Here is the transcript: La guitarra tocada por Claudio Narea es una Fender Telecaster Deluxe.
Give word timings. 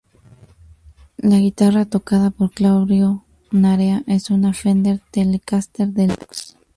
La 1.17 1.37
guitarra 1.37 1.85
tocada 1.85 2.31
por 2.31 2.49
Claudio 2.49 3.23
Narea 3.51 4.01
es 4.07 4.31
una 4.31 4.51
Fender 4.51 4.99
Telecaster 5.11 5.89
Deluxe. 5.89 6.55